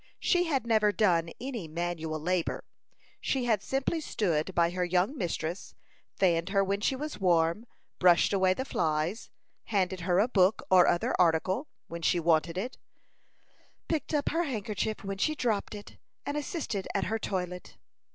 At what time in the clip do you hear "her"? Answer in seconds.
4.71-4.83, 6.49-6.63, 9.99-10.17, 14.29-14.45, 17.03-17.19